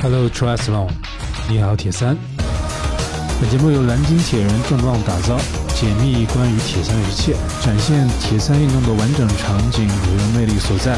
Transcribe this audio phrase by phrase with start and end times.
[0.00, 0.88] Hello Triathlon，
[1.50, 2.16] 你好铁三。
[3.40, 5.36] 本节目由蓝鲸铁人重磅打造，
[5.74, 10.96] 解密关于铁三的一切，展现铁三运动的完整场景和魅力所在。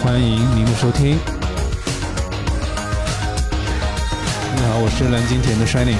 [0.00, 1.18] 欢迎您的收听。
[4.54, 5.98] 你好，我是蓝鲸铁人的 Shining。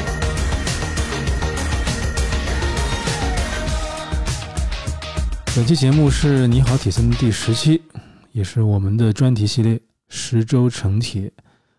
[5.56, 7.82] 本期节目是你好铁三的第十期，
[8.30, 11.32] 也是我们的专题系列“十周成铁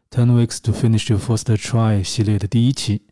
[0.10, 3.04] ”（Ten Weeks to Finish Your First Try） 系列的第一期。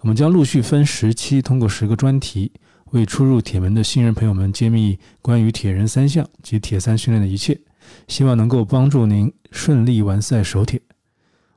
[0.00, 2.52] 我们将陆续分十期，通过十个专题，
[2.92, 7.60] 为初入铁门的新人朋友们揭秘关于铁人三项及铁三训练的一切，
[8.08, 10.80] 希望能够帮助您顺利完赛首铁。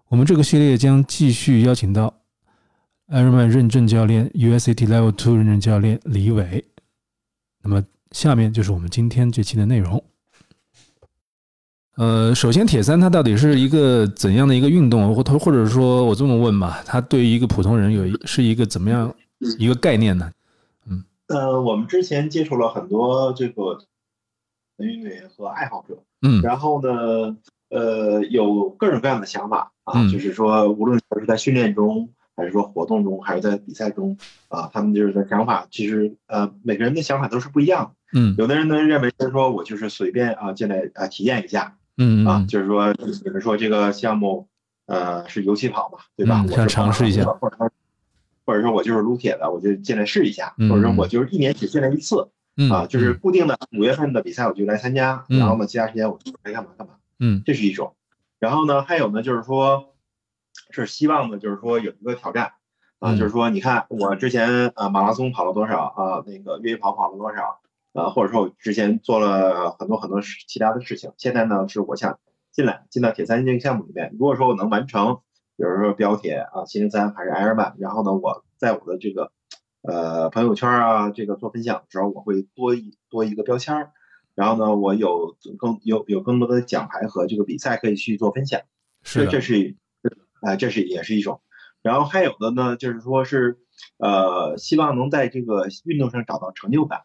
[0.09, 2.21] 我们这个系列将继续邀请到
[3.07, 6.65] 艾尔曼认证教练、USAT Level Two 认证教练李伟。
[7.63, 7.83] 那么。
[8.13, 10.05] 下面就是我们今天这期的内容。
[11.95, 15.13] 呃，首先，铁三它到底是一个怎样的一个运动？
[15.13, 19.13] 或或者说我这么问吧，它对于一个普通人有一是一个怎么样
[19.59, 20.31] 一个概念呢？
[20.89, 23.79] 嗯，呃，我们之前接触了很多这个
[24.77, 27.37] 运动员和爱好者，嗯，然后呢，
[27.69, 32.09] 呃，有各种各样的想法啊，就是说，无论是在训练中。
[32.35, 38.19] 还是说活动中，还是在比赛中，啊，他们就是的想法，其实呃，每个人的想法都是不一样的。
[38.19, 44.47] 嗯，有的人呢认为是说我就是随便啊进来啊体验一下，嗯啊，就是说你们说这个项目
[44.85, 46.45] 呃是游戏跑嘛，对吧？
[46.47, 47.71] 想尝试一下，或者说
[48.45, 52.29] 或者说我就是撸铁的，我就进来试一下，或者说我就是一年只进来一次，
[52.71, 56.93] 啊，就是固定的五月份的比赛我就来参加，然后呢其他时间我就该干嘛干嘛。
[57.19, 57.95] 嗯，这是一种。
[58.39, 59.89] 然后呢，还有呢就是说。
[60.69, 62.53] 是希望呢，就是说有一个挑战
[62.99, 67.59] 啊，就是说你看我之前啊马拉松跑了多少啊，那个越野跑跑了多少
[67.93, 72.19] 啊，或者说我之前做了很多很多事其他的事情，现在呢是我想
[72.51, 74.11] 进来进到铁三这个项目里面。
[74.13, 75.21] 如果说我能完成，
[75.57, 79.31] 比如说标铁啊、七零三还是 Ironman，然后呢我在我的这个
[79.81, 83.91] 呃朋友圈啊这个做分享的时候，我会多一多一个标签儿，
[84.35, 88.61] 然后呢我有更有有更多的奖牌和这个比赛可以去做分享，
[89.03, 89.75] 是这是。
[90.41, 91.39] 啊，这是也是一种，
[91.81, 93.59] 然后还有的呢，就是说是，
[93.95, 97.03] 呃，希望能在这个运动上找到成就感，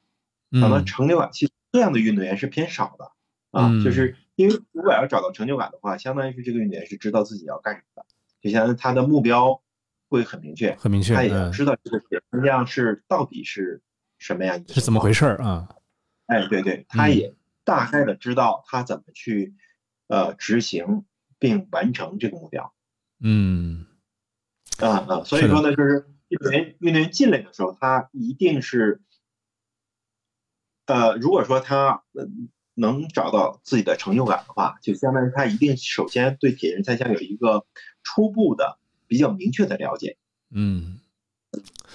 [0.53, 1.31] 找到成就感。
[1.33, 3.13] 其实这样的运动员是偏少的
[3.51, 8.07] 啊，就是因为如果要找到成就感的话，相当于是这个运动员是知道自己要干什么的，
[8.41, 9.63] 就相当于他的目标
[10.09, 13.83] 会很明确，很明确，他也知道这个铁三项是到底是
[14.19, 15.69] 什么样，是怎么回事啊？
[16.27, 17.35] 哎，对对，他也
[17.65, 19.55] 大概的知道他怎么去
[20.09, 21.05] 呃执行
[21.39, 22.75] 并完成这个目标。
[23.21, 23.87] 嗯，
[24.79, 29.01] 啊啊，所以说呢，就是运动员运动员进来的时候，他一定是，
[30.89, 32.03] 呃，如果说他
[32.75, 37.65] 能找到自己的成就感的话，就相当于他一定首先对铁人三项有一个
[38.03, 40.17] 初步的比较明确的了解。
[40.53, 40.99] 嗯，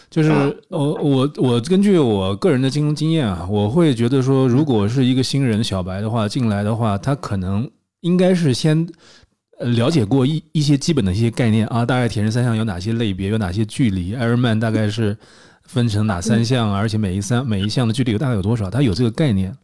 [0.09, 0.31] 就是
[0.69, 8.87] 我我我根据我个人的金融经验啊，我会觉得说，如果是一个新人小白的话进来的话，他可能应该是先。
[9.59, 15.15] 了解过一一些基本的一些概念啊，大概铁人三项有哪些类别，有哪些距离？Ironman 大概是
[15.65, 18.69] 分成哪三项，而且每一三每一项的距离有大概有多少？
[18.69, 19.55] 他有这个概念，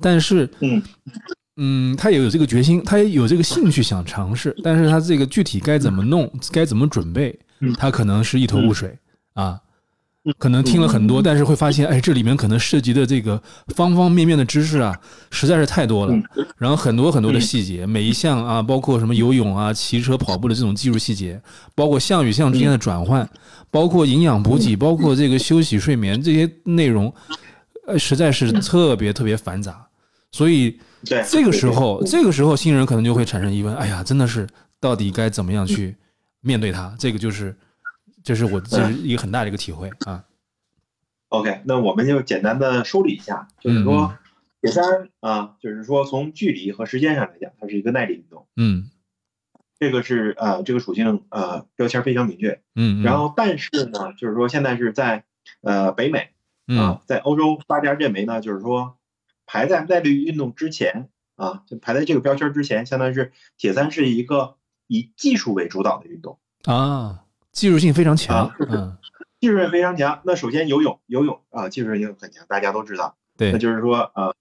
[0.00, 0.82] 但是，嗯。
[1.60, 7.36] 嗯，他也有这个决心，他也有这个兴趣想尝试，但是他这个具体该怎么弄，该怎么准备，
[7.76, 8.96] 他可能是一头雾水
[9.34, 9.60] 啊。
[10.38, 14.94] 可能听了很多，但是会发现，哎，这里面可能涉及的这个方方面面的知识啊，
[15.30, 16.14] 实在是太多了。
[16.58, 21.40] 然后很多很多的细节，每一项啊，包括什么游泳啊、骑车、跑步的这种技术细节，
[21.74, 23.26] 包括项与项之间的转换，
[23.70, 27.10] 包括营养补给，包括这个休息睡眠这些内容，
[27.86, 29.86] 呃，实在是特别特别繁杂。
[30.32, 30.78] 所以
[31.30, 34.46] 这个时候，这个时候新人可能就会产生疑问：哎呀，真的是
[34.78, 35.96] 到底该怎么样去
[36.42, 36.94] 面对它？
[36.98, 37.56] 这个就是。
[38.22, 40.24] 这是我这是一个很大的一个体会啊。
[41.28, 44.16] OK，那我们就简单的梳理一下，就是说
[44.62, 48.46] 铁三啊，就是说从距离和时间上来讲，它是一个耐力运动。
[48.56, 48.88] 嗯，
[49.78, 52.62] 这个是呃这个属性呃标签非常明确。
[52.74, 55.24] 嗯，然后但是呢，就是说现在是在
[55.60, 56.30] 呃北美
[56.66, 58.96] 啊，在欧洲大家认为呢，就是说
[59.44, 64.56] 排在耐力运动之前啊，就排在这个标签之前，相当于是铁三是一个
[64.86, 67.24] 以技术为主导的运动啊。
[67.58, 68.96] 技术性非常强，嗯，
[69.40, 70.22] 技术性非常强。
[70.24, 73.16] 那首先游泳，游泳啊，技术性很强，大家都知道。
[73.36, 74.32] 对，那就是说，呃，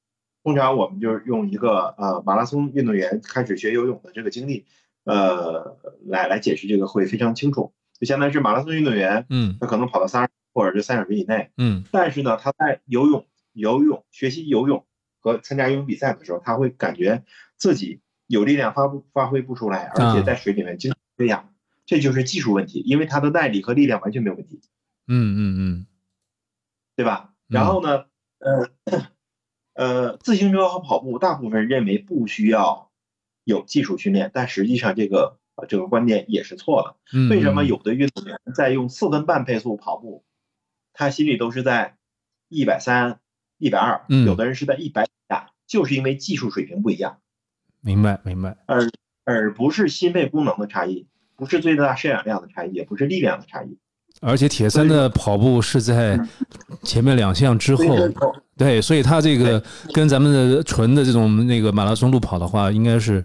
[0.43, 4.67] 通常我们就是用一个呃马拉松运动员开始学游泳的这个经历，
[5.03, 7.73] 呃，来来解释这个会非常清楚。
[7.99, 14.85] 就相当于是马拉松运动员，嗯，他可能跑到三或者是三小时以内，嗯，但是呢，他在游泳、游泳学习游泳
[15.19, 17.23] 和参加游泳比赛的时候，他会感觉
[17.57, 21.49] 自己有力量发不发挥不出来，而且在水里面经常缺氧，
[21.87, 24.61] 这就是技术问题，因为它的耐力和力量完全没有问题，
[25.07, 25.87] 嗯嗯嗯，
[26.97, 27.33] 对吧？
[27.47, 28.05] 然后呢，
[28.39, 28.69] 呃
[29.73, 32.91] 呃，自行车和跑步，大部分认为不需要
[33.45, 37.17] 有技术训练，但实际上这个呃这个观点也是错的。
[37.17, 37.29] 嗯。
[37.29, 40.25] 为什么有的运动员在用四分半配速跑步，
[40.91, 41.97] 他心里都是在
[42.49, 43.21] 一百三、
[43.57, 44.25] 一百二，嗯。
[44.25, 47.21] 有的人是在一百以下，就是因为技术水平不一样，
[47.79, 48.89] 明白明白，而
[49.23, 51.07] 而不是心肺功能的差异，
[51.37, 53.77] 不是最大摄氧量的差异，也不是力量的差异。
[54.19, 56.19] 而且铁三的跑步是在
[56.81, 57.83] 前面两项之后
[58.57, 59.63] 对，所以它这个
[59.93, 63.23] 跟咱们的纯的这种那个马拉松路跑的话，应该是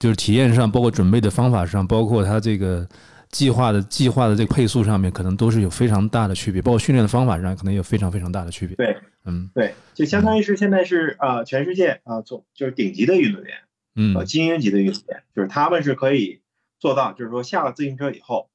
[0.00, 2.84] 就是体验上，包括准备的方法上，包括它这个
[3.30, 8.74] 计划的计划的这个配速上面，可能都是有非常大的区别，包括训练的方法上，可能有非常非常大的区别。
[8.74, 13.54] 对嗯对，就相当于是现在是呃全世界啊，总就是顶级的运动员，
[14.16, 16.40] 呃嗯精英级的运动员，就是他们是可以
[16.82, 18.50] 做到，就是说下了自行车以后，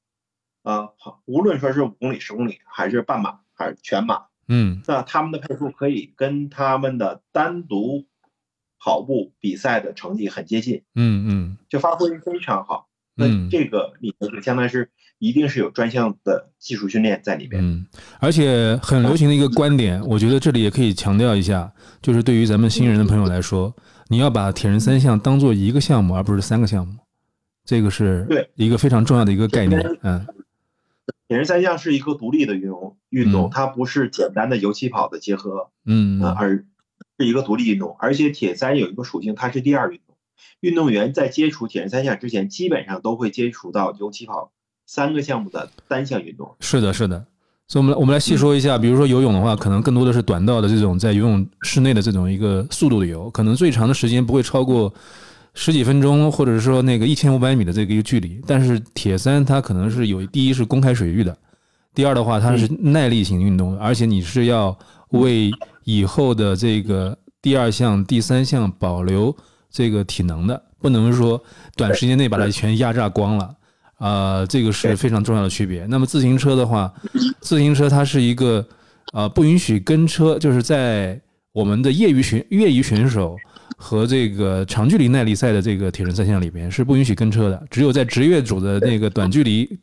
[0.62, 8.04] 呃，跑无论说是五公里、十公里，还是半马，还是全马，嗯那他们的配速可以跟他们的单独
[8.78, 12.90] 跑步比赛的成绩很接近，嗯嗯就发挥非常好。
[13.14, 17.64] 那嗯这个里面就相当于是一定是有专项的技术训练在里边。
[17.64, 17.86] 嗯，
[18.20, 21.72] 而且很流行的一个观点，我觉得这里也可以强调一下，
[22.02, 23.74] 就是对于咱们新人的朋友来说，
[24.08, 26.92] 你要把铁人三项当做一个项目，而不是三个项目，
[27.68, 29.78] 这个是对一个非常重要的一个概念。
[30.00, 30.26] 嗯
[31.28, 36.64] 铁人三项是一个独立的运动，运动嗯它不是简单的游骑跑的结合，嗯呃，而
[37.18, 37.94] 是一个独立运动。
[37.98, 40.16] 而且铁三有一个属性，它是第二运动。
[40.60, 44.50] 运动员在接触铁人三项之前，基本上都会接触到游骑跑
[44.86, 46.56] 三个项目的单项运动。
[46.60, 47.26] 是的，是的。
[47.66, 54.90] 所以，我们来我们来细说一下，比如说游泳的话，可能更多的是短道的这种在游泳室内的这种一个速度的游，可能最长的时间不会超过
[55.60, 58.40] 十几分钟，或者是说那个一千五百米的这个一个距离。
[58.46, 61.36] 但是铁三它可能是有第一是公开水域的，
[61.92, 64.78] 第二的话它是耐力型运动，而且你是要
[65.10, 65.50] 为
[65.82, 69.36] 以后的这个第二项、第三项保留
[69.68, 71.42] 这个体能的，不能说
[71.74, 73.52] 短时间内把它全压榨光了。
[73.96, 75.84] 啊、这个是非常重要的区别。
[75.86, 76.94] 那么自行车的话，
[77.40, 78.64] 自行车它是一个
[79.12, 81.20] 呃不允许跟车，就是在
[81.50, 83.36] 我们的业余选业余选手
[83.80, 89.78] 和这个长距离耐力赛的这个铁人三项里边是不允许跟车的，只有在职业组的那个短距离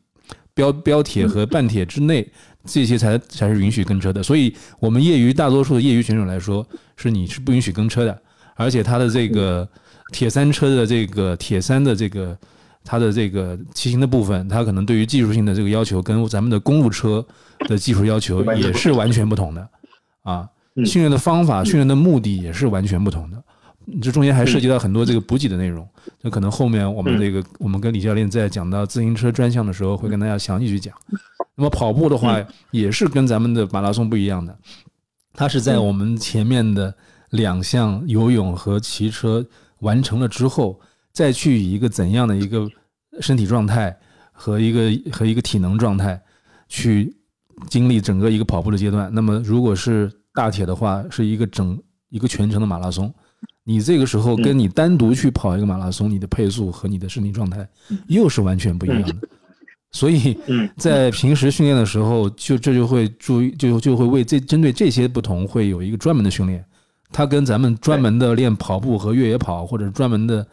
[0.54, 2.30] 标标铁和半铁之内，
[2.66, 4.22] 这些才才是允许跟车的。
[4.22, 8.22] 所以，我们业余大多数的业余选手来说，是你是不允许跟车的，
[8.56, 9.68] 而且他的这个
[10.12, 12.38] 铁三车的这个铁三的这个
[12.84, 17.26] 它的这个骑行的部分，它可能对于技术性的这个要求跟咱们的公路车
[17.68, 19.70] 的技术要求也是完全不同的
[20.24, 20.42] 啊。
[20.76, 23.42] 嗯训练的方法、训练的目的也是完全不同的。
[24.02, 25.88] 这中间还涉及到很多这个补给的内容，
[26.22, 30.94] 那可能后面我们这个我们跟李教练在讲到自行车专项的时候，会跟大家详细去讲。
[31.56, 34.58] 那么跑步的话，也是跟咱们的马拉松不一样的，
[35.34, 36.94] 它是在我们前面的
[37.30, 39.46] 两项游泳和骑车
[39.80, 40.80] 完成了之后，
[41.14, 42.68] 再去以一个怎样的一个
[43.22, 43.96] 身体状态
[44.32, 46.20] 和一个和一个体能状态
[46.68, 47.16] 去
[47.70, 49.14] 经历整个一个跑步的阶段。
[49.14, 51.80] 那么如果是大铁的话，是一个整
[52.10, 53.14] 一个全程的马拉松。
[53.68, 57.68] 你这个时候跟你单独去跑一个马拉松，你的配速和你的身体状态
[58.08, 59.28] 又是完全不一样的。
[59.92, 66.64] 所以嗯，在平时训练的时候，就这就会注意，就就会为这针对这些不同，会有一个专门的训练。
[67.12, 70.46] 它跟咱们专门的练跑步和越野跑，或者专门的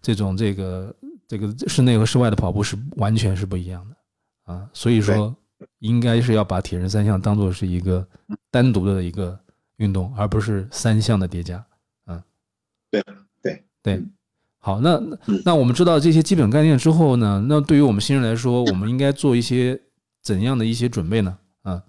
[0.00, 0.94] 这种这个
[1.28, 4.66] 这个室内和室外的跑步是完全是不一样的啊。
[4.72, 5.36] 所以说，
[5.78, 8.06] 应该是要把铁人三项当做是一个
[8.50, 9.38] 单独的一个
[9.76, 11.62] 运动，而不是三项的叠加。
[12.90, 13.04] 嗯，对
[13.42, 13.64] 对。
[13.82, 14.04] 对。
[14.58, 15.42] 好，那嗯。
[15.44, 19.80] 那我们知道这些基本概念之后呢，那对于我们新人来说，我们应该做一些
[20.22, 21.38] 怎样的一些准备呢？
[21.62, 21.82] 啊，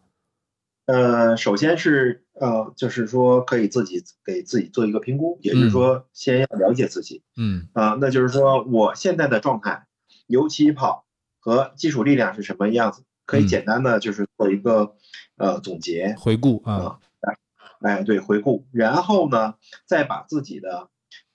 [0.86, 7.68] 呃，首先是呃，就是说可以自己给自己做一个评估，也就是说先要了解自己嗯。
[7.74, 9.86] 啊、那就是说我现在的状态，
[10.28, 11.06] 尤其跑
[11.40, 13.48] 和基础力量是什么样子，可以嗯。
[13.48, 14.96] 简单的就是做一个
[15.36, 16.74] 呃总结，回顾啊，
[17.20, 17.36] 啊，
[17.82, 19.56] 哎，对，回顾，然后呢，
[19.86, 20.88] 再把自己的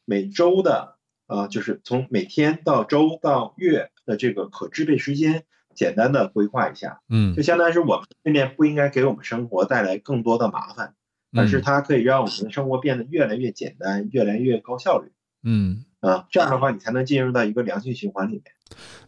[0.06, 0.96] 每周的
[1.26, 5.44] 呃，就是从每天到周到月的这个可支配时间，
[5.74, 7.34] 简单的规划一下，嗯。
[7.34, 10.94] 就相当于是我们训练不应该给我们生活带来更多的麻烦，
[11.36, 11.62] 而是嗯。
[11.62, 15.10] 它可以让我们的生活变得越来越简单，越来越高效率
[15.42, 15.84] 嗯。
[16.00, 18.44] 啊，这样的话你才能进入到一个良性循环里面。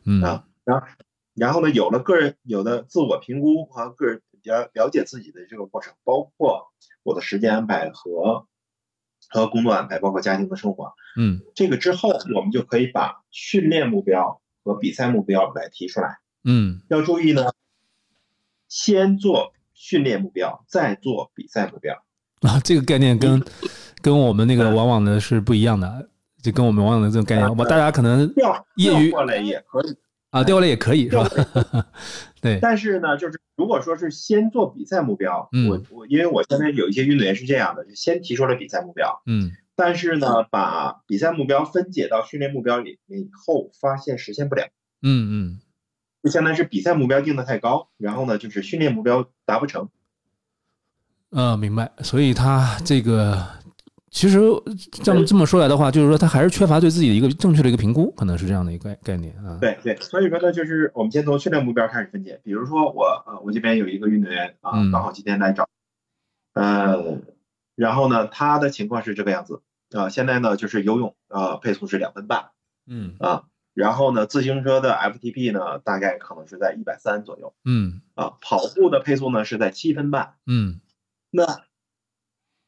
[0.04, 0.20] 嗯。
[0.22, 0.86] 啊，然后
[1.34, 6.72] 然后呢，有了个人有的自我评估和个人了了解自己的这个过程，包括
[7.04, 8.48] 我的时间安排和
[9.28, 10.92] 和工作安排，包括家庭的生活。
[11.16, 16.18] 嗯这个之后，我们就可以把训练目标和比赛目标来提出来。
[16.44, 17.50] 嗯要注意呢，
[18.68, 21.94] 先做训练目标，再做比赛目标。
[22.40, 23.42] 啊，这个概念跟
[24.00, 26.08] 跟我们那个往往的是不一样的，
[26.40, 28.32] 就跟我们往往的这种概念，我大家可能
[28.76, 29.96] 业余过来也可以，
[30.30, 31.28] 啊调过来也可以是吧？
[32.40, 35.68] 对，但是呢，就是如果说是先做比赛目标，嗯。
[35.68, 39.52] 我我因为我现在有一些运动员是这样的，就先提出了比赛目标，嗯。
[39.74, 44.68] 但是呢，把比赛目标分解到训练目标里面以后，发现实现不了，
[45.02, 45.60] 嗯嗯。
[46.22, 49.88] 就相当于是比赛目标定的太高，然后呢，就是训练目标达不成。
[51.30, 51.92] 呃，明白。
[52.02, 53.46] 所以他这个
[54.18, 54.40] 其实
[55.04, 59.56] 这么这么说来的话，就是说他还是缺乏对自己的一个正确的一个评估，可能是这样的一个概概念啊。
[59.60, 62.40] 对对，所以说呢，就是我们先从训练目标开始分解。
[62.42, 65.68] 比如说我呃，我这边有一个运动员啊嗯，刚好今天来找，
[66.54, 67.20] 呃，
[67.76, 69.62] 然后呢，他的情况是这个样子。
[69.96, 72.50] 啊、现在呢就是游泳啊、配速是两分半。
[72.88, 73.14] 嗯。
[73.20, 77.54] 啊，然后呢自行车的 FTP 呢大概可能是在一百三左右。
[77.64, 78.00] 嗯。
[78.16, 80.34] 啊，跑步的配速呢是在七分半。
[80.44, 80.80] 嗯。
[81.30, 81.62] 那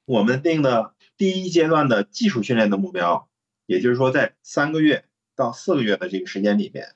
[0.05, 3.29] 我们定的第一阶段的技术训练的目标，
[3.67, 5.05] 也就是说在三个月
[5.37, 6.95] 到四个月的这个时间里面，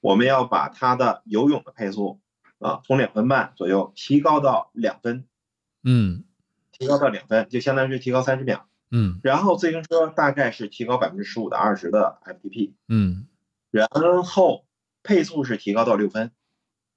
[0.00, 2.20] 我们要把他的游泳的配速
[2.58, 5.24] 啊从两分半左右提高到两分，
[5.84, 6.24] 嗯
[6.72, 8.66] 提高到两分，就相当于是提高三十秒。
[8.90, 13.28] 嗯然后自行车大概是提高百分之十五到二十的 FTP，嗯
[13.70, 13.86] 然
[14.24, 14.66] 后
[15.04, 16.32] 配速是提高到六分，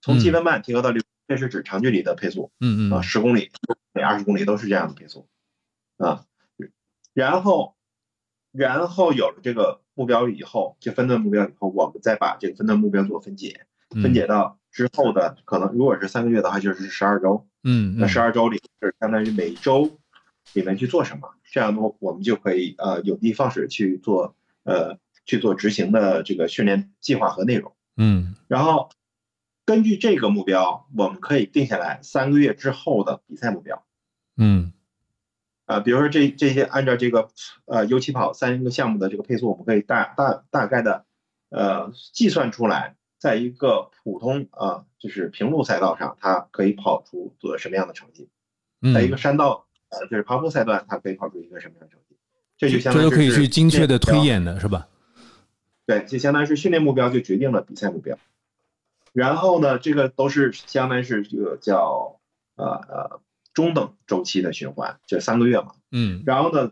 [0.01, 2.51] 从七分半提高到六，这是指长距离的配速。
[2.59, 3.51] 嗯，嗯嗯十公里、
[3.93, 5.27] 每二十公里都是这样的配速
[5.97, 6.25] 啊。
[7.13, 7.75] 然后，
[8.51, 13.65] 然后有了这个目标以后，就分段目标以后，我们再把这个分段目标做分解，
[13.95, 17.47] 嗯分解到之后的可能，如果是三个月的话，就是十二周。
[17.65, 19.97] 嗯那十二周里就是相当于每周
[20.51, 27.73] 里面去做什么，这样的话我们就可以呃有的放矢去做呃去做执行的这个训练计划和内容。
[27.95, 28.89] 嗯然后
[29.65, 33.85] 根据这个目标，我们可以定下来三个月之后的比赛目标。
[34.35, 34.73] 嗯
[35.73, 37.29] 啊、比如说这这些按照这个
[37.65, 41.05] 呃游起跑三个项目的这个配速，我们可以大大大概的
[41.49, 48.29] 呃计算出来，在一个普通啊、就是平路赛道上，它可以跑出做什么样的成绩，
[48.81, 52.15] 嗯，在一个山道呃就是爬坡赛段，它可以跑出一个什么样的成绩，
[52.57, 54.87] 这就相当于是都可以去精确的推演的是吧？
[55.85, 58.17] 对，就相当于是训练目标就决定了比赛目标。
[59.11, 62.19] 然后呢，这个都是相当于是这个叫
[62.55, 63.19] 呃呃
[63.53, 65.73] 中等周期的循环，就三个月嘛。
[65.91, 66.71] 嗯然后呢，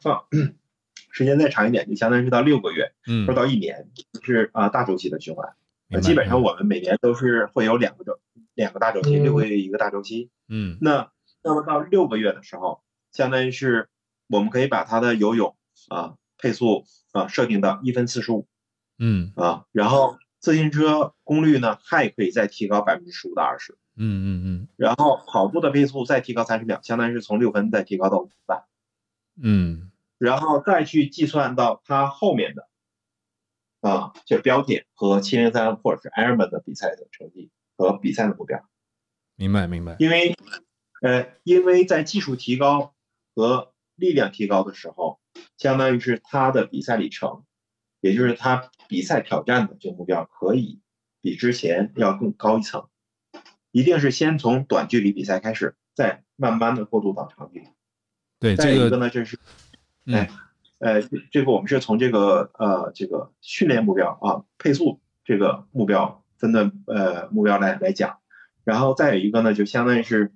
[0.00, 0.24] 放
[1.12, 3.88] 时间再长一点，就相当于是到六个月嗯或者到一年，
[4.22, 5.54] 是啊、大周期的循环。
[6.02, 8.18] 基本上我们每年都是会有两个周
[8.54, 10.30] 两个大周期，嗯六个月一个大周期。
[10.48, 11.12] 嗯那
[11.42, 13.88] 那么到六个月的时候，相当于是
[14.26, 15.56] 我们可以把它的游泳
[15.88, 18.48] 啊配速啊设定到一分四十五
[18.98, 28.64] 嗯啊，然后自行车功率呢还可以再提高百分之十五到二十，嗯嗯嗯然后跑步的配速再提高三十秒，相当于是从六分再提高到五分半，
[29.40, 32.68] 嗯然后再去计算到它后面的
[33.80, 38.66] 啊，就标点和七零三或者是 Ironman 的比赛的成绩和比赛的目标。
[39.36, 39.96] 明白明白。
[39.98, 40.34] 因为，
[41.02, 42.94] 呃，因为在技术提高
[43.34, 45.20] 和力量提高的时候，
[45.58, 47.44] 相当于是他的比赛里程，
[48.00, 50.80] 也就是他比赛挑战的这个目标，可以
[51.20, 52.88] 比之前要更高一层。
[53.74, 57.66] 一定是先从短距离比赛开始，再慢慢的过渡到长距离。
[58.38, 59.36] 对这个再一个呢，这是，
[60.06, 60.30] 嗯哎，
[60.78, 68.20] 呃，这这个我们是从这个呃这个训练目标啊配速这个目标分段呃目标来来讲，
[68.62, 70.32] 然后再有一个呢，就相当于是，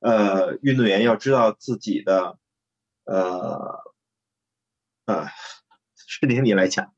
[0.00, 2.38] 呃，运动员要知道自己的
[3.04, 3.84] 呃
[5.04, 5.26] 呃，
[5.94, 6.94] 视频里来讲，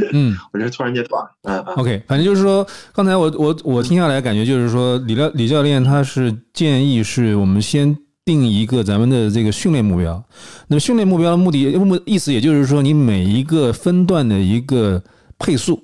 [0.12, 0.36] 嗯。
[0.52, 10.22] 我这突然间断了，嗯嗯 OK，反正就是说，刚才我我我听下来感觉就是说，李教李教练他是建议是我们先定一个咱们的这个训练目标。
[10.68, 15.02] 那么训练目标的目的目意思也就是说，你每一个分段的一个
[15.38, 15.82] 配速，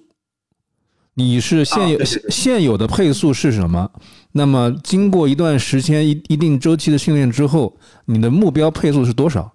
[1.14, 3.90] 你是现有现有的配速是什么？
[4.33, 9.50] 那么经过一段时间一一定周期的训练之后，你的目标配速是多少？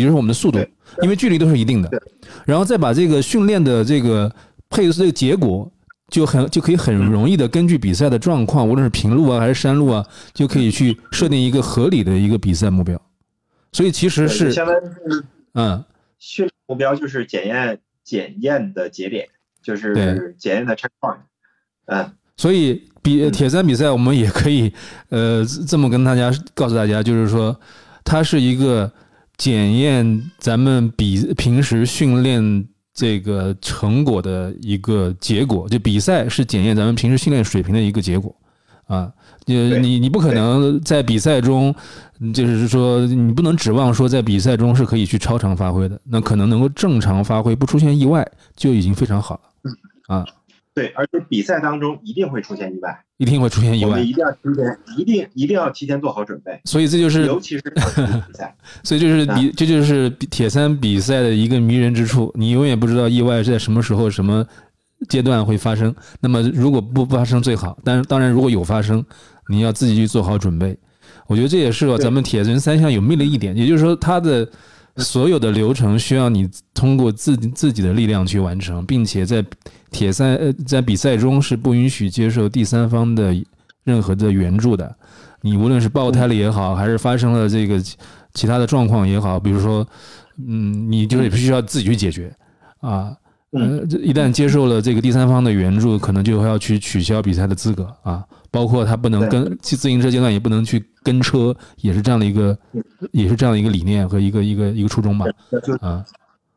[0.00, 0.58] 也就是我们的速度，
[1.02, 2.00] 因为距离都是一定的对，
[2.46, 4.30] 然后再把这个训练的这个
[4.68, 5.70] 配速这个结果，
[6.08, 13.00] 就很就可以很容易的根据比赛的状况，无论是平路啊还是山路啊，就可以去设定一个合理的一个比赛目标。
[13.72, 15.84] 所以其实是相当于是嗯。
[16.18, 19.26] 训练目标就是检验检验的节点，
[19.62, 20.34] 就是对。
[20.36, 21.16] 检验的 checkpoint，
[21.86, 22.12] 嗯。
[22.36, 23.30] 所以比嗯。
[23.30, 24.72] 铁三比赛，我们也可以
[25.08, 27.58] 呃这么跟大家告诉大家，就是说
[28.04, 28.92] 它是一个
[29.40, 38.36] 检验咱们比平时训练这个成果的一个结果，就比赛是检验咱们平时训练水平的一个结果
[38.84, 39.10] 啊。
[39.46, 41.74] 你你你不可能在比赛中，
[42.34, 50.26] 就是说你不能指望说在比赛中是可以去超常发挥的，那可能能够正常发挥，不出现意外就已经非常好了啊。
[50.72, 56.60] 对，而且比赛当中一定会出现意外，一定会出现意外，一定要提前，一定一定要提前做好准备。
[56.64, 57.80] 所以这就是，尤其是比
[58.32, 62.32] 赛， 所以就是比，这就是铁三比赛的一个迷人之处。
[62.36, 64.46] 你永远不知道意外是在什么时候、什么
[65.08, 65.94] 阶段会发生。
[66.20, 69.04] 那么如果不发生最好，但是当然如果有发生，
[69.48, 70.78] 你要自己去做好准备。
[71.26, 74.48] 我觉得这也是咱们铁人三项有魅力一点，也就是说它的。
[74.96, 79.44] 所有的流程需要你通过自己自己的力量去完成，并且在
[79.90, 83.34] 铁赛呃在比赛中是不允许接受第三方的
[83.84, 84.94] 任何的援助的。
[85.42, 87.80] 你无论是爆胎了也好，还是发生了这个
[88.34, 89.86] 其他的状况也好，比如说，
[90.36, 92.30] 嗯，你就是必须要自己去解决
[92.80, 93.16] 啊。
[93.52, 98.22] 呃，一旦接受了这个第三方的援助，可能就要去取消比赛的资格啊。
[98.50, 102.58] 包括他不能跟骑自行车阶段也不能去跟车，也是这样的一个，
[103.12, 105.24] 也是这样的一个理念和一个一个一个初衷吧。
[105.80, 106.04] 啊，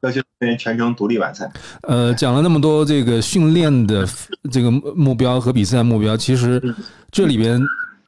[0.02, 0.20] 要求
[0.58, 1.52] 全程独立完赛。
[1.84, 4.08] 呃，讲了那么多这个训练的
[4.52, 6.60] 这个目标和比赛目标，其实
[7.12, 7.62] 这里边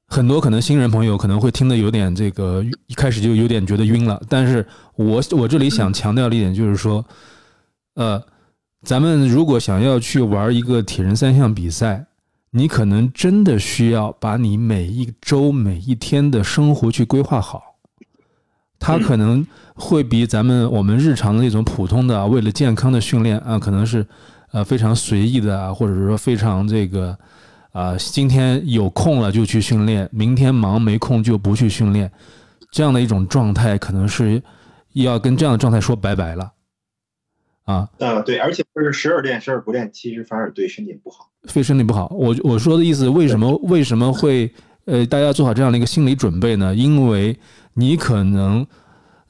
[0.07, 4.19] 很多可能新人朋友可能会听得有点这个一开始就有点觉得晕了。
[4.27, 4.65] 但是
[4.95, 7.05] 我我这里想强调的一点就是说，
[7.93, 8.19] 呃，
[8.83, 12.03] 咱们如果想要去玩一个铁人三项比赛。
[12.57, 17.61] 你可能真的需要把你每一周、每一天的生活去规划好，
[18.79, 19.45] 它可能
[19.75, 24.07] 会比咱们我们日常的那种普通的为了健康的训练啊，可能是
[24.51, 27.17] 呃非常随意的啊，或者是说非常这个
[27.73, 32.09] 啊，今天有空了就去训练，明天忙没空就不去训练，
[32.71, 34.41] 这样的一种状态，可能是
[34.93, 36.49] 要跟这样的状态说拜拜了。
[37.65, 42.07] 啊，啊，对，而且就是时而练，时而不练，其实反而对身体不好，对身体不好。
[42.15, 44.51] 我我说的意思，为什么为什么会
[44.85, 46.75] 呃，大家做好这样的一个心理准备呢？
[46.75, 47.35] 因为
[47.73, 48.63] 你可能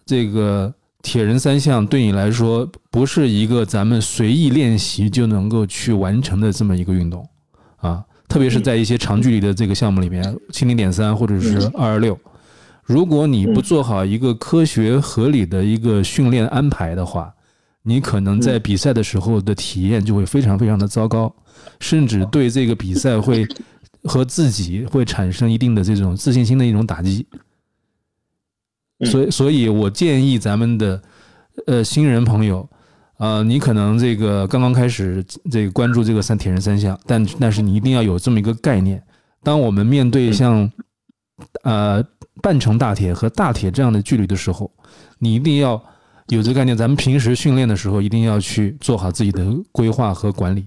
[0.05, 7.25] 这个铁人三项对你来说不是一个咱们随意练习就能够去完成的这么一个运动
[7.77, 12.19] 啊，特别是在一些长距离的这个项目里面，七零点三或者是二二六，
[12.83, 17.33] 如果你不做好一个科学合理的一个训练安排的话。
[17.87, 21.31] 你可能在比赛的时候的体验就会非常非常的糟糕，
[21.79, 23.47] 甚至对这个比赛会
[24.05, 27.27] 和自己会产生一定的这种自信心的一种打击。
[29.05, 30.99] 所以，所以我建议咱们的
[31.67, 32.67] 呃新人朋友，
[33.17, 38.99] 啊，你可能这个刚刚开始这个关注这个三铁人三项，但但是你一定要有这么一个概念：
[39.43, 40.71] 当我们面对像
[41.61, 42.03] 呃
[42.41, 44.71] 半程大铁和大铁这样的距离的时候，
[45.19, 45.79] 你一定要。
[46.29, 50.65] 有这个概念，咱们平时训练的时候一定要去做好自己的规划和管理，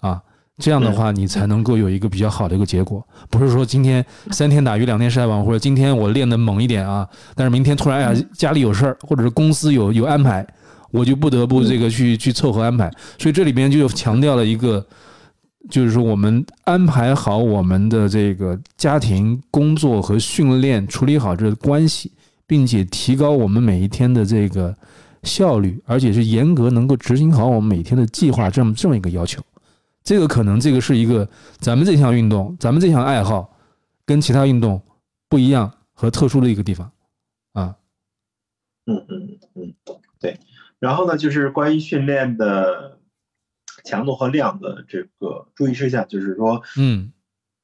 [0.00, 0.20] 啊，
[0.58, 3.02] 这样的话你才能够有一个比较好的一个结果。
[3.30, 10.46] 不是说今天三天打鱼两天晒网，或者今天我练的猛一点啊，但是明天突然哎呀家里有事儿，或者是公司有有安排，
[10.90, 12.90] 我就不得不这个去去凑合安排。
[13.18, 14.86] 所以这里边就强调了一个，
[15.70, 22.12] 就是说我们安排好我们的这个家庭、工作和训练，处理好这个关系。
[22.48, 24.74] 并且提高我们每一天的这个
[25.22, 29.42] 效率，而且是严格能够执行好我们每天的计划，这么这么一个要求。
[30.02, 33.54] 这个可能这个是一个咱们这项运动，咱们这项爱好
[34.06, 34.82] 跟其他运动
[35.28, 36.90] 不一样和特殊的一个地方
[37.52, 37.76] 啊。
[38.86, 39.74] 嗯嗯嗯，
[40.18, 40.40] 对。
[40.78, 42.98] 然后呢，就是关于训练的
[43.84, 47.12] 强度和量的这个注意事项，就是说，嗯，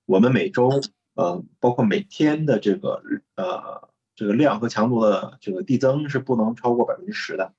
[0.05, 0.69] 我们每周
[1.15, 3.03] 呃，包括每天的这个
[3.37, 3.89] 呃。
[4.15, 7.53] 这个量和强度的这个递增是不能超过百分之十的，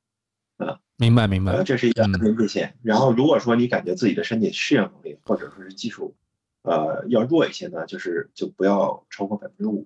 [0.58, 2.78] 啊，明白明白，这是一个边界线。
[2.82, 6.16] 然后如果说你感觉自己的身体适应能力或者说是技术，
[6.62, 9.86] 呃，要弱一些呢，就是就不要超过百分之五，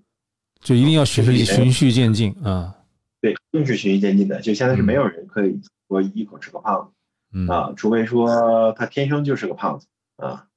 [0.59, 2.75] 就一定要循序循序渐进啊。
[3.19, 6.93] 对，一定是循序渐进的，就现在是没有人可以说一口吃个胖
[7.33, 10.47] 子，啊，除非说他天生就是个胖子啊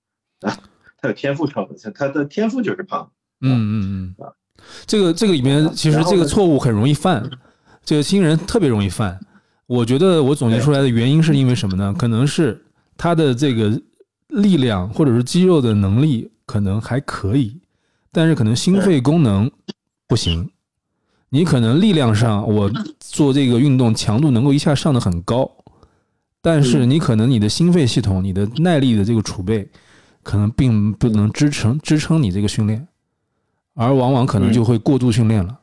[0.40, 0.59] 啊，
[1.01, 4.25] 他有天赋成分，他的天赋就是胖子，嗯嗯嗯。
[4.27, 4.35] 啊。
[4.87, 7.29] 这个这个里面其实这个错误很容易犯，
[7.85, 9.18] 这个新人特别容易犯。
[9.66, 11.94] 我觉得我总结出来的原因是因为什么呢？
[11.96, 12.62] 可能是
[12.96, 13.81] 他的这个
[14.29, 17.61] 力量或者是肌肉的能力可能还可以，
[18.11, 19.51] 但是可能心肺功能
[20.07, 20.51] 不行。
[21.31, 22.70] 你可能力量上我
[23.01, 25.51] 做这个运动强度能够一下上的很高，
[26.42, 29.66] 但是你可能你的心肺系统、你的耐力的这个储备
[30.22, 32.87] 可能并不能支撑支撑你这个训练。
[33.74, 35.61] 而往往可能就会过度训练了，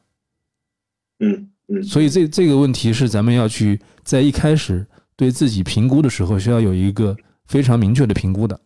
[1.19, 8.59] 嗯嗯，所以这这个问题是咱们要去在一开始对自己评估的时候，需要有一个非常明确的评估的。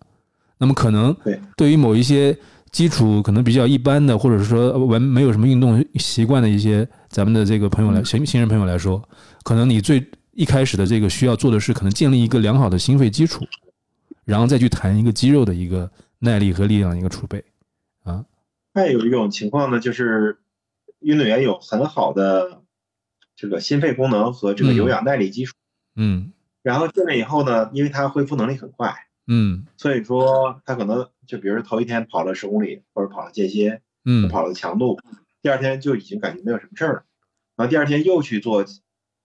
[0.57, 1.39] 那么可能对。
[1.57, 2.37] 对于某一些
[2.71, 9.01] 基础可能比较一般的，或者是说完没有什么运动习惯的一些咱们的这个朋友来新新人朋友来说，
[9.43, 13.45] 可能你最一开始的这个需要做的是，可能建立一个良好的心肺基础，
[14.23, 17.43] 然后再去谈一个肌肉的一个耐力和力量的一个储备
[18.73, 18.75] 啊。
[18.75, 20.39] 再有一种情况呢，就是
[20.99, 22.61] 运动员有很好的
[23.35, 25.55] 这个心肺功能和这个有氧耐力基础，
[25.95, 28.95] 嗯然后训练以后呢，因为他恢复能力很快，
[29.27, 34.99] 嗯所以说他可能就比如说头一天跑了十公里或者跑了间歇，嗯跑了强度，
[35.41, 37.05] 第二天就已经感觉没有什么事儿了，
[37.55, 38.65] 然后第二天又去做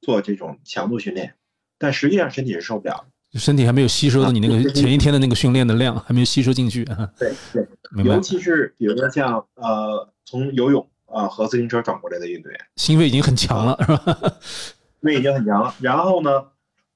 [0.00, 1.36] 做这种强度训练，
[1.78, 3.06] 但实际上身体是受不了的。
[3.34, 7.10] 身体还没有吸收的你那个前一天的那个训练的量还没有吸收进去啊。
[7.18, 7.66] 对对，
[8.04, 14.38] 尤，其是比如说像呃从游泳啊、呃和自行车转过来的运动员，心肺已经很强了，是吧？
[15.00, 15.74] 胃已经很强了。
[15.80, 16.46] 然后呢，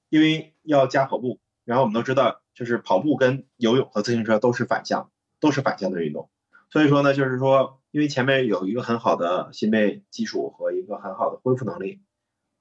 [0.08, 6.28] 因为要加跑步，然后我们都知道，就是跑步跟游泳和自行车都是反向，都是反向的运动。
[6.70, 12.00] 所以说呢，就是说，因为前面有一个很好的心肺基础和一个很好的恢复能力，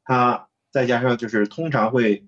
[0.04, 2.28] 它再加上就是通常会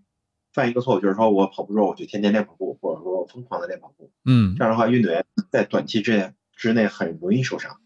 [0.53, 7.79] 犯一个错误，就是说我跑步之后我就天天练跑步，或者说我疯狂的练跑步，嗯这样的话，运动员在短期之内之内很容易受伤。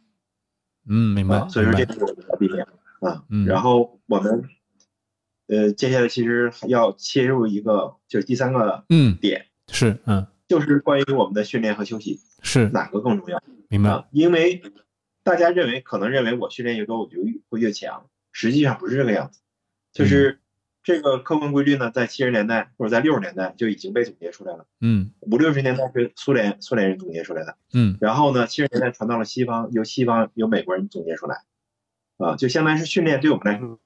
[0.90, 2.66] 嗯，明白啊，，所以说这个我们的避免
[3.02, 3.24] 啊。
[3.30, 4.44] 嗯然后我们
[5.48, 14.06] 呃接下来其实要切入一个就是第三个嗯点，是嗯就是关于我们的训练和休息是哪个更重要明白，啊？
[14.12, 14.62] 因为
[15.24, 17.18] 大家认为可能认为我训练越多我就
[17.50, 19.44] 会越强，实际上不是这个样子，嗯
[19.94, 20.40] 就是
[20.88, 25.12] 这个客观规律呢，在七十年代或者在六十年代就已经被总结出来了，嗯。
[25.20, 27.58] 五六十年代是苏联苏联人总结出来的。
[27.74, 27.98] 嗯。
[28.00, 31.44] 然后呢，七十年代传到了西方，由西方由美国人总结出来，
[32.16, 33.82] 啊，就相当于是训练对我们来说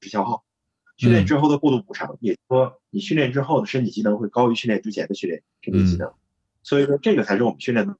[0.00, 0.44] 是消耗，
[0.96, 6.12] 训练之后的过度补偿，也就是说你训练之后的身体机能会高于训练之前的训练身体机能，
[6.62, 7.96] 所以说这个才是我们训练的。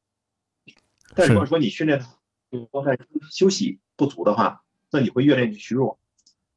[1.17, 2.01] 但如果说你训练
[2.71, 2.97] 多在
[3.29, 4.63] 休息不足的话，
[4.93, 5.99] 那你会越练越虚弱，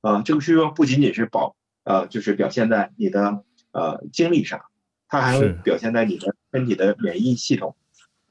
[0.01, 4.61] 啊，这个虚弱不仅仅是保呃，就是表现在你的呃精力上，
[5.07, 7.75] 它还会表现在你的身体的免疫系统。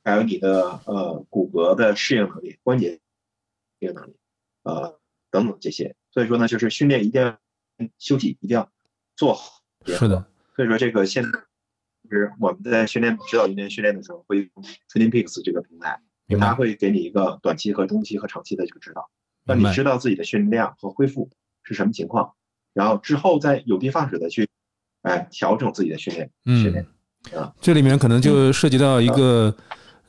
[0.05, 2.91] 还有你的呃骨骼的适应能力、关节
[3.79, 4.17] 适应能力，
[4.65, 4.99] 呃
[5.31, 5.95] 等等这些。
[6.11, 7.39] 所以说呢，就是训练一定要
[7.99, 8.69] 休息一定要
[9.15, 9.63] 做好。
[9.87, 11.31] 是的，所以说这个现在
[12.11, 16.01] 就是我们在训练指导运动员训练的时候，会用 Training Peaks 这个平台，
[16.41, 19.09] 它会给你一个短期和中期和长期的这个指导，
[19.45, 21.31] 让你知道自己的训练量和恢复
[21.63, 22.35] 是什么情况，
[22.75, 24.49] 然后之后再有的放矢的去
[25.03, 26.87] 哎调整自己的训练训练
[27.35, 27.51] 嗯。
[27.61, 29.55] 这里面可能就涉及到一个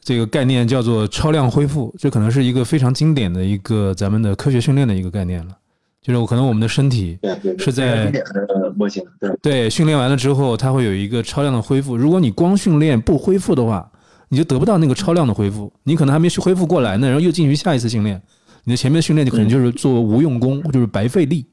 [0.02, 5.58] 这个概念，叫做超量恢复，这可能是一个非常经典的一个咱们的科学训练的一个概念了。
[6.02, 7.18] 就是可能我们的身体
[7.58, 11.96] 是在对对训练完了之后，它会有一个超量的恢复。
[11.96, 13.90] 如果你光训练不恢复的话，
[14.28, 18.22] 你就得不到那个超量的恢复，你可能还没去恢复过来呢，然后又进行下一次训练，
[18.66, 21.46] 你的前面的训练就可能就是做无用功，就是白费力。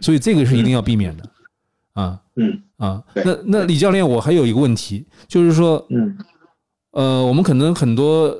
[0.00, 1.24] 所以这个是一定要避免的
[1.92, 3.02] 啊嗯啊。
[3.14, 6.16] 那那李教练，我还有一个问题，就是说，嗯
[6.92, 8.36] 呃，我们可能很多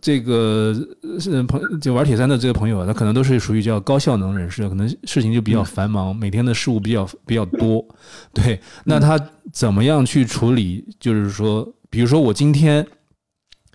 [0.00, 0.74] 这个
[1.18, 7.84] 是朋就玩铁三的这些朋友啊，他可能都是属于叫高效能人士，可能事情就比较繁忙，每天的事务比较比较多。
[8.32, 9.18] 对，那他
[9.52, 10.84] 怎么样去处理？
[11.00, 12.86] 就是说，比如说我今天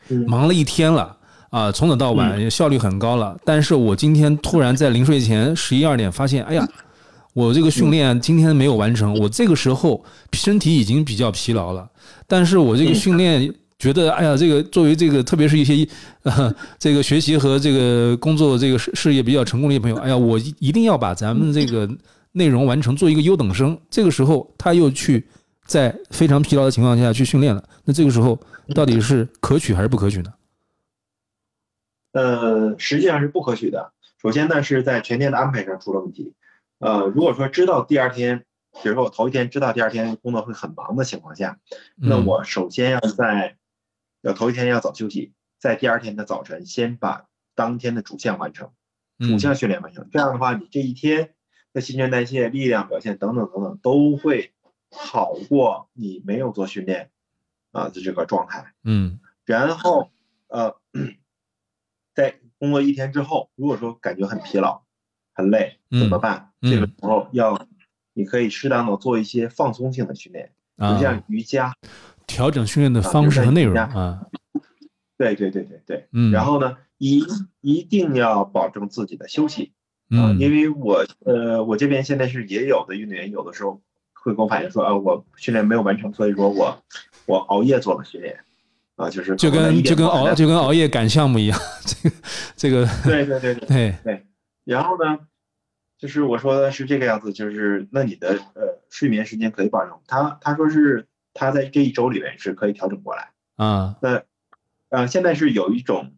[0.10, 1.18] 嗯忙了一天了。
[1.52, 6.66] 啊，从早到晚效率很高了，但是我今天突然在临睡前十一二点发现，哎呀，
[7.34, 11.90] 我这个训练今天没有完成，我这个时候身体已经比较疲劳了，
[12.28, 15.88] 但是我这个训练觉得，哎呀，这个作为这个特别是一些
[16.24, 21.90] 呃这个学习和这个工作这个事事业比较成功的一些朋友， 哎呀，我一一定要把咱们这个
[22.34, 23.78] 内容完成，做一个优等生。
[23.90, 25.26] 这个时候他又去
[25.66, 28.38] 在非常疲劳的情况下去训练了，那这个时候
[28.76, 30.34] 到底是可取还是不可取呢？
[32.12, 33.94] 呃，实际上是不可取的。
[34.22, 36.34] 首先呢，是在全天的安排上出了问题。
[36.82, 38.46] 呃，如果说知道第二天，
[38.82, 41.60] 比如说我头一天知道第二天工作会很忙的情况下，
[41.96, 43.58] 那嗯我首先要在
[44.22, 48.70] 要头一天要早休息，在第二天的早晨先把当天的主项完成，
[49.20, 50.10] 主嗯项训练完成。
[50.12, 51.34] 这样的话，你这一天
[51.72, 54.54] 的新陈代谢、力量表现等等等等都会
[54.90, 57.12] 好过你没有做训练
[57.72, 58.74] 啊的这个状态。
[58.84, 60.10] 嗯然后
[60.48, 60.76] 呃，
[62.16, 64.84] 在工作一天之后，如果说感觉很疲劳、
[65.34, 66.52] 很累，怎么办？
[66.62, 67.68] 嗯这个时候要，
[68.14, 71.74] 你可以适当的做一些放松性的训练，比如像啊，瑜伽。
[72.28, 74.22] 调整训练的方式和内容啊，
[75.18, 76.08] 对对对对对。
[76.14, 77.26] 嗯，然后呢，一
[77.60, 79.74] 一定要保证自己的休息
[80.10, 83.82] 啊，嗯因为我呃，我这边现在是也有的运动员，有的时候
[84.14, 86.82] 会跟我反映说，啊，我训练没有完成，所以说我
[87.26, 88.40] 我熬夜做了训练，
[88.96, 92.16] 啊，就是就跟就跟熬就跟熬夜赶项目一样，这个
[92.56, 94.26] 这个对对对对对，
[94.74, 95.20] 然后呢，
[95.98, 104.24] 就是我说的是这个样子，就是那你的呃睡眠时间可以保证，他他说是他在这一周里面是可以调整过来啊，那
[104.90, 106.14] 呃现在是有一种，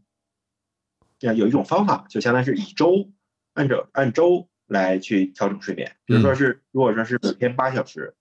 [1.20, 3.12] 有一种方法，就相当于是以周
[3.54, 4.48] 按照按周。
[4.66, 8.16] 来去调整睡眠，比如说是，如果说是每天八小时，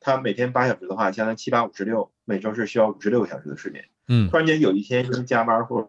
[0.00, 3.84] 他每天八小时的话，相当于七八五十六，每周是需要五十六个小时的睡眠。
[4.06, 5.88] 嗯，突然间有一天因为加班或者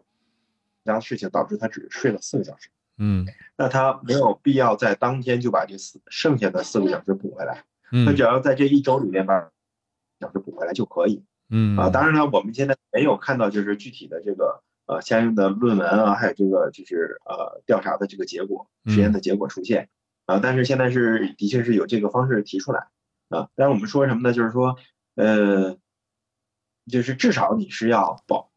[0.84, 2.70] 其他事情导致他只睡了四个小时。
[2.98, 3.26] 嗯，
[3.58, 7.64] 那他没有必要在当天就把这四剩下的四个小时补回来。
[7.92, 9.52] 嗯，他只要在这一周里面把
[10.20, 11.24] 小时补回来就可以。
[11.50, 14.64] 嗯，啊，当然了，我们现在没有看到就是具体的这个。
[14.86, 19.88] 呃，相应的论文啊，还有这个就是呃调查的这个结果、实验的结果出现
[20.26, 22.88] 啊，但是现在是的确是有这个方式提出来
[23.30, 23.48] 啊。
[23.56, 24.34] 但是我们说什么呢？
[24.34, 24.76] 就是说，
[25.16, 25.78] 呃，
[26.92, 28.52] 就是至少你是要保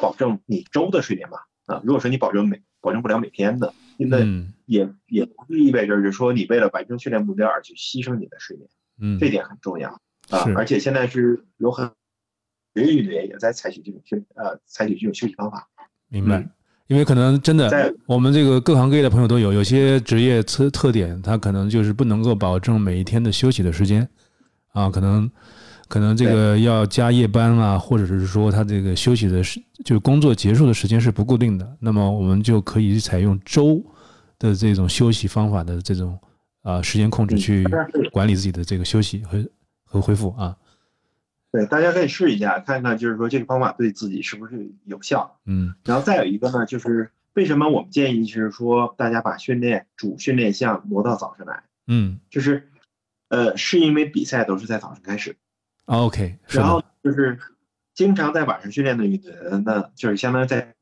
[0.00, 1.82] 保证你周的睡眠吧啊。
[1.84, 4.18] 如果说你保证每保证不了每天的，那
[4.66, 8.68] 也也不是意味着是说你为了完成训练目标而去牺牲你的睡眠。
[9.00, 10.44] 嗯，这点很重要啊。
[10.54, 11.90] 而且现在是有很。
[12.74, 15.68] 职业运动员也在采取这种休呃采取这种休息方法，
[16.08, 16.48] 明白？
[16.86, 24.08] 因为可能真的，我们这个各行各业的朋友都有，有些职业特特点，他可能就是不能够保证每一天的休息的时间
[24.72, 25.30] 啊，可能
[25.92, 33.78] 可能这个要加夜班啊，或者是说他这个休息的时，就是工作结束的时间是不固定的，那么我们就可以采用周
[34.38, 36.18] 的这种休息方法的这种
[36.62, 37.62] 啊时间控制去
[38.10, 39.46] 管理自己的这个休息和
[39.84, 40.56] 和恢复啊。
[41.50, 45.36] 对，大家可以试一下，看看就是说这个方法对自己是不是有效。
[45.44, 51.64] 嗯，然后再有一个呢，就是为什么我们建议就是说大家把训练主训练项挪到早上来？
[51.86, 52.70] 嗯，就是，
[53.28, 55.36] 呃，是因为比赛都是在早上开始。
[56.00, 56.38] OK。
[56.48, 57.38] 然后就是
[57.94, 60.74] 经常在晚上训练的运动员呢，就是相当于在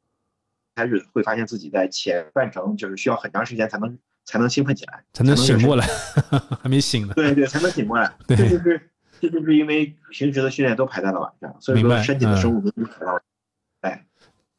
[0.74, 5.86] 开始会发现自己在前半程就是需要很长时间才能才能兴奋起来，才能醒过来，
[6.62, 7.14] 还没醒呢。
[7.14, 8.12] 对对，才能醒过来。
[8.26, 8.80] 对，就是。
[9.22, 13.20] 这就是因为平时的训练都排在了晚上，所以说身体的生物钟排到。
[13.82, 14.06] 哎，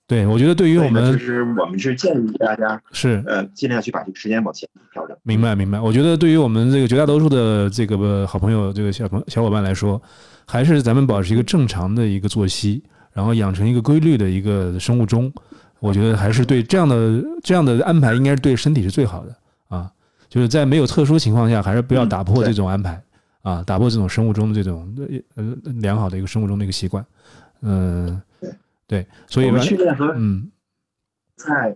[0.05, 5.17] 对，我觉得对于我们，就是我们是建议大家是呃尽量去把这个时间往前调整。
[5.23, 5.79] 明白，明白。
[5.79, 9.99] 我觉得对于我们这个绝大多数的这个好朋友、这个小朋小伙伴来说，
[10.45, 15.31] 还是咱们保持一个正常的一个作息，然后养成一个规律的一个生物钟。
[15.79, 19.35] 我觉得还是对这样的这样的安排，应该是对身体是最好的
[19.67, 19.91] 啊。
[20.29, 23.01] 就是在没有特殊情况下，还是不要打破这种安排。
[23.41, 24.95] 啊，打破这种生物钟的这种
[25.33, 25.43] 呃
[25.79, 27.03] 良好的一个生物钟的一个习惯，
[27.61, 28.21] 嗯，
[28.85, 30.51] 对，所以我们训练和嗯，
[31.35, 31.75] 在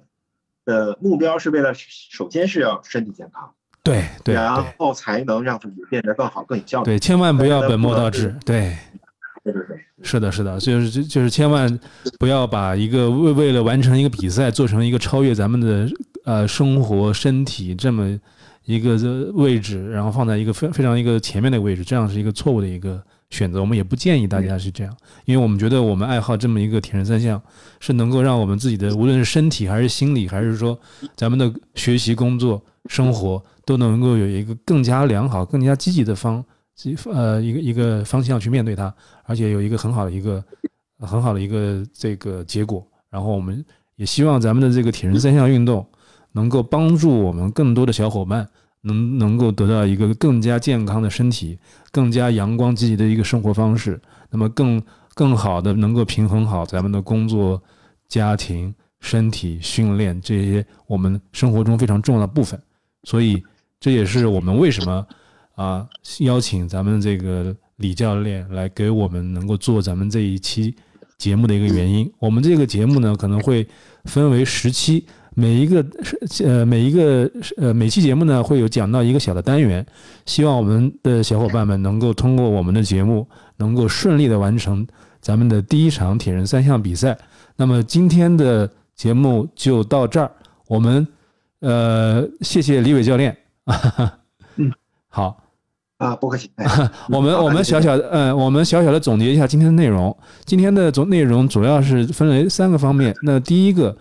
[0.63, 3.51] 的目标是为了首先是要身体健康，
[3.85, 6.85] 对对，然后才能让自己变得更好更有效率。
[6.85, 8.75] 对，千万不要本末倒置，对，
[9.45, 11.79] 对对对，是的，是的，就是就就是千万
[12.19, 15.89] 不要把一个为为了完成一个比赛做成一个超越咱们的
[16.25, 18.19] 呃生活身体这么。
[18.67, 23.61] 一个这位置，然后放在一个非非常一个前面的位置，这样是一个错误的一个选择。
[23.61, 24.91] 我们也不建议大家是这样，
[25.25, 27.39] 因为我们觉得我们爱好这么一个铁人三项，
[27.79, 30.75] 是能够让我们自己的无论是身体还是心理，还是说
[31.15, 36.43] 咱们的学习、工作、生活，都能够有一个更加良好、更加积极的方，
[37.11, 40.43] 呃，一个一个方向去面对它，而且有一个很好的一个
[40.99, 42.85] 很好的一个这个结果。
[43.09, 43.63] 然后我们
[43.95, 45.85] 也希望咱们的这个铁人三项运动。
[46.37, 48.45] 能够帮助我们更多的小伙伴
[48.81, 51.57] 能能够得到一个更加健康的身体，
[51.93, 53.97] 更加阳光积极的一个生活方式，
[54.29, 57.63] 那么更更好的能够平衡好咱们的工作、
[58.09, 62.61] 家庭、身体、训练这些我们生活中非常重要的部分。
[63.03, 63.41] 所以
[63.85, 65.05] 这也是我们为什么
[65.53, 65.87] 啊
[66.21, 70.75] 邀请咱们这个李教练来给我们能够做咱们这一期
[71.19, 72.11] 节目的一个原因。
[72.17, 73.67] 我们这个节目呢可能会
[74.05, 75.05] 分为十期。
[75.35, 79.85] 每一个是呃每一个呃每期节目呢会有讲到一个小的单元，
[80.25, 84.87] 希望我们的小伙伴们能够通过我们的节目，能够顺利的完成
[85.21, 87.15] 咱们的第一场铁人三项比赛。
[87.55, 90.31] 那么今天的节目就到这儿，
[90.67, 91.07] 我们
[91.59, 93.37] 呃谢谢李伟教练，
[94.57, 94.71] 嗯，
[95.09, 95.41] 好
[95.97, 96.51] 啊不客气，
[97.09, 103.97] 我们我们小小的嗯我们小小的总结一下今天的内容，今天的总内容主要是分为三个方面，那第一个。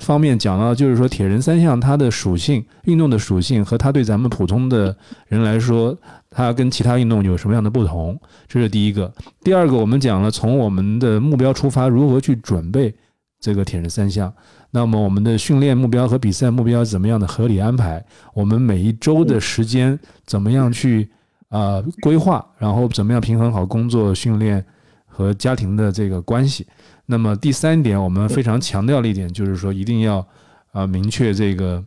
[0.00, 4.94] 方面讲到，就是说铁人三项它的属性、运动的属性和它对咱们普通的
[5.28, 5.96] 人来说，
[6.28, 8.20] 它跟其他运动有什么样的不同？
[8.46, 9.10] 这是第一个。
[9.42, 12.94] 第二个，我们讲了从我们的目标出发，如何去准备
[13.40, 14.30] 这个铁人三项。
[14.70, 18.04] 那么我们的训练目标和比赛目标怎么样的合理安排？
[18.34, 21.10] 我们每一周的时间怎么样去
[21.48, 24.64] 啊规划，然后怎么样平衡好工作、训练
[25.06, 26.66] 和家庭的这个关系。
[27.06, 30.26] 那么第三点，我们非常强调的一点就是说，一定要
[30.72, 31.82] 啊明确这个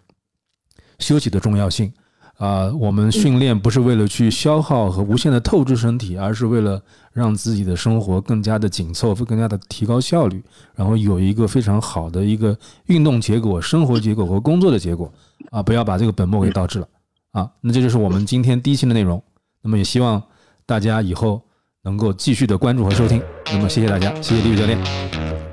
[0.97, 1.93] 休息的重要性。
[2.41, 6.81] 啊，我们训练不是为了去消耗和无限的透支身体，而是为了
[7.13, 15.13] 让自己的生活更加的紧凑，会更加的提高效率，然后有一个非常好的一个运动结果、生活结果和工作的结果。
[15.51, 16.87] 啊，不要把这个本末给倒置了。
[17.29, 19.21] 啊，那这就是我们今天第一期的内容。
[19.61, 20.19] 那么也希望
[20.65, 21.39] 大家以后
[21.83, 23.21] 能够继续的关注和收听。
[23.51, 25.50] 那么谢谢大家，谢谢李宇教练。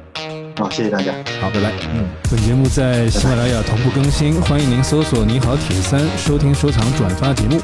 [0.59, 1.13] 好，谢谢大家。
[1.41, 1.71] 好，拜拜。
[1.95, 7.61] 嗯，本节目在喜马拉雅同步更新，欢迎您搜索“你好铁三”收听、收藏、转发节目。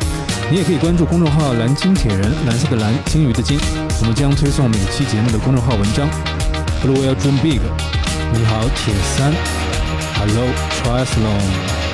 [0.48, 3.58] 你也可以关注公众号“蓝鲸铁人”，蓝色的蓝，鲸鱼的鲸。
[4.00, 6.08] 我们将推送每期节目的公众号文章。
[6.84, 7.60] Blue Whale Dream Big，
[8.32, 9.32] 你好铁三
[10.14, 10.46] ，Hello
[10.78, 11.93] Triathlon。